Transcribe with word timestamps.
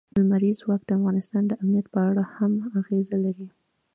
لمریز 0.17 0.55
ځواک 0.61 0.81
د 0.85 0.91
افغانستان 0.99 1.43
د 1.47 1.53
امنیت 1.61 1.87
په 1.93 1.99
اړه 2.09 2.23
هم 2.35 2.53
اغېز 2.79 3.07
لري. 3.23 3.47